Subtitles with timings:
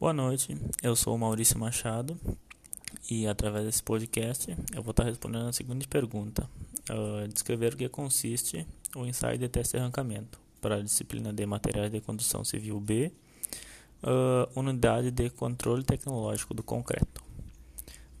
[0.00, 2.16] Boa noite, eu sou o Maurício Machado
[3.10, 6.48] e através desse podcast eu vou estar respondendo a seguinte pergunta:
[6.88, 8.64] uh, descrever o que consiste
[8.94, 13.10] o ensaio de teste de arrancamento para a disciplina de materiais de construção civil B,
[14.04, 17.20] uh, unidade de controle tecnológico do concreto.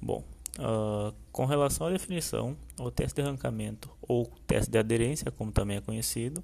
[0.02, 0.24] Bom,
[0.58, 5.76] uh, com relação à definição, o teste de arrancamento ou teste de aderência, como também
[5.76, 6.42] é conhecido,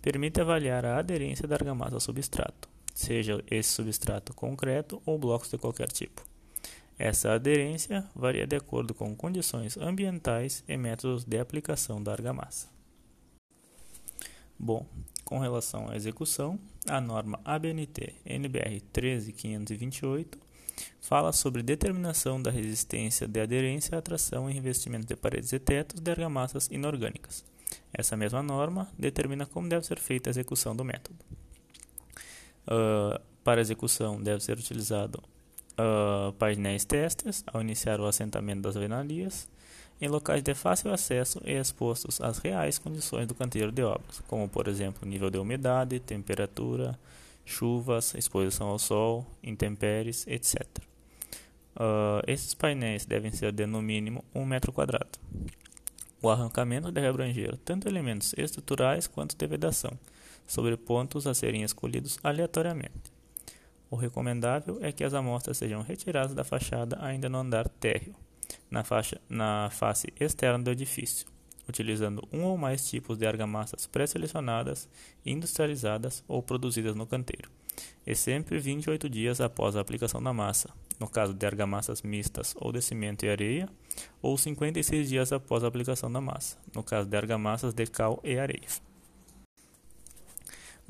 [0.00, 5.58] permite avaliar a aderência da argamassa ao substrato seja esse substrato concreto ou blocos de
[5.58, 6.22] qualquer tipo.
[6.98, 12.68] Essa aderência varia de acordo com condições ambientais e métodos de aplicação da argamassa.
[14.58, 14.86] Bom,
[15.24, 20.38] com relação à execução, a norma ABNT NBR 13528
[21.00, 26.00] fala sobre determinação da resistência de aderência à tração e revestimento de paredes e tetos
[26.00, 27.44] de argamassas inorgânicas.
[27.92, 31.18] Essa mesma norma determina como deve ser feita a execução do método.
[32.66, 35.22] Uh, para execução deve ser utilizado
[35.72, 39.50] uh, painéis testes ao iniciar o assentamento das venarias
[40.00, 44.48] em locais de fácil acesso e expostos às reais condições do canteiro de obras, como
[44.48, 46.98] por exemplo nível de umidade, temperatura,
[47.44, 50.66] chuvas, exposição ao sol, intempéries, etc.
[51.76, 55.18] Uh, esses painéis devem ser de no mínimo um metro quadrado.
[56.20, 59.92] O arrancamento deve abranger tanto elementos estruturais quanto de vedação,
[60.46, 63.12] sobre pontos a serem escolhidos aleatoriamente.
[63.90, 68.14] O recomendável é que as amostras sejam retiradas da fachada ainda no andar térreo,
[68.70, 71.26] na, faixa, na face externa do edifício,
[71.68, 74.88] utilizando um ou mais tipos de argamassas pré-selecionadas,
[75.26, 77.50] industrializadas ou produzidas no canteiro,
[78.06, 82.72] e sempre 28 dias após a aplicação da massa, no caso de argamassas mistas ou
[82.72, 83.68] de cimento e areia,
[84.20, 88.38] ou 56 dias após a aplicação da massa, no caso de argamassas de cal e
[88.38, 88.68] areia.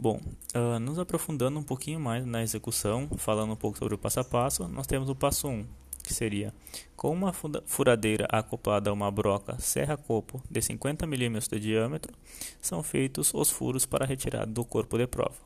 [0.03, 0.21] Bom,
[0.53, 4.25] uh, nos aprofundando um pouquinho mais na execução, falando um pouco sobre o passo a
[4.25, 5.65] passo, nós temos o passo 1,
[6.03, 6.53] que seria
[6.97, 12.13] com uma furadeira acoplada a uma broca serra-copo de 50 mm de diâmetro,
[12.61, 15.37] são feitos os furos para retirada do corpo de prova.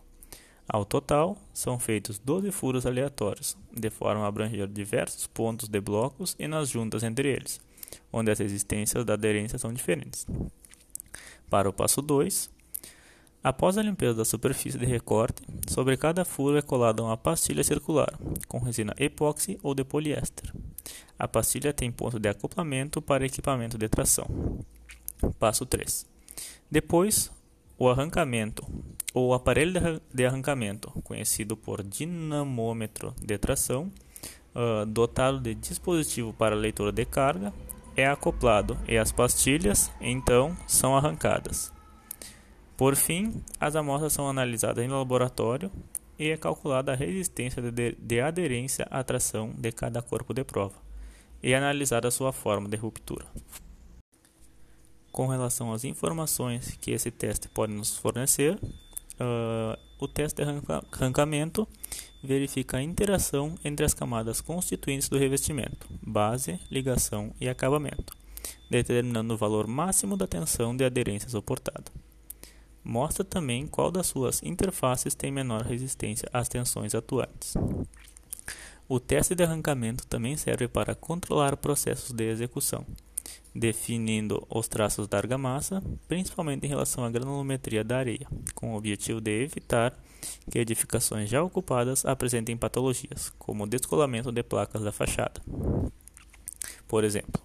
[0.66, 6.34] Ao total, são feitos 12 furos aleatórios, de forma a abranger diversos pontos de blocos
[6.38, 7.60] e nas juntas entre eles,
[8.10, 10.26] onde as resistências da aderência são diferentes.
[11.50, 12.55] Para o passo 2,
[13.42, 18.12] Após a limpeza da superfície de recorte, sobre cada furo é colada uma pastilha circular,
[18.48, 20.52] com resina epóxi ou de poliéster.
[21.18, 24.26] A pastilha tem ponto de acoplamento para equipamento de tração.
[25.38, 26.06] Passo 3.
[26.70, 27.30] Depois,
[27.78, 28.66] o arrancamento
[29.14, 33.90] ou aparelho de arrancamento, conhecido por dinamômetro de tração,
[34.54, 37.52] uh, dotado de dispositivo para leitura de carga,
[37.96, 41.72] é acoplado e as pastilhas, então, são arrancadas.
[42.76, 45.70] Por fim, as amostras são analisadas em laboratório
[46.18, 50.74] e é calculada a resistência de, de aderência à tração de cada corpo de prova
[51.42, 53.26] e analisada a sua forma de ruptura.
[55.10, 60.48] Com relação às informações que esse teste pode nos fornecer, uh, o teste de
[60.92, 61.66] arrancamento
[62.22, 68.14] verifica a interação entre as camadas constituintes do revestimento, base, ligação e acabamento,
[68.68, 71.90] determinando o valor máximo da tensão de aderência suportada.
[72.88, 77.54] Mostra também qual das suas interfaces tem menor resistência às tensões atuantes.
[78.88, 82.86] O teste de arrancamento também serve para controlar processos de execução,
[83.52, 89.20] definindo os traços da argamassa, principalmente em relação à granulometria da areia, com o objetivo
[89.20, 89.92] de evitar
[90.48, 95.42] que edificações já ocupadas apresentem patologias, como o descolamento de placas da fachada.
[96.86, 97.42] Por exemplo,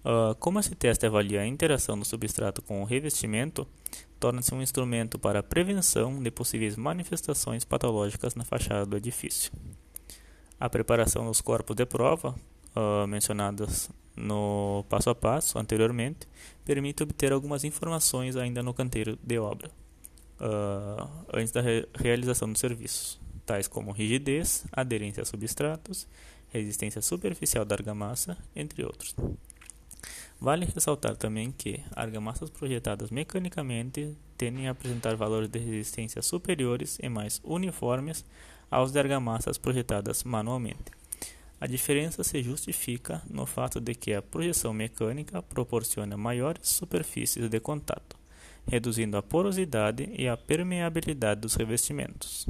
[0.00, 3.68] Uh, como esse teste avalia a interação do substrato com o revestimento,
[4.20, 9.50] torna-se um instrumento para a prevenção de possíveis manifestações patológicas na fachada do edifício.
[10.60, 12.36] A preparação dos corpos de prova,
[12.76, 16.28] uh, mencionadas no passo a passo anteriormente,
[16.66, 19.70] permite obter algumas informações ainda no canteiro de obra,
[20.38, 26.06] uh, antes da re realização dos serviços, tais como rigidez, aderência a substratos,
[26.50, 29.14] resistência superficial da argamassa, entre outros.
[30.40, 37.10] Vale ressaltar também que argamassas projetadas mecanicamente tendem a apresentar valores de resistência superiores e
[37.10, 38.24] mais uniformes
[38.70, 40.92] aos de argamassas projetadas manualmente.
[41.60, 47.60] A diferença se justifica no fato de que a projeção mecânica proporciona maiores superfícies de
[47.60, 48.16] contato,
[48.66, 52.46] reduzindo a porosidade e a permeabilidade dos revestimentos.